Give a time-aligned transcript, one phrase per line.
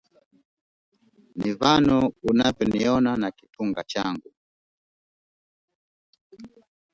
[1.35, 1.97] Mimi Vano
[2.29, 4.31] unavyo niona na kitunga changu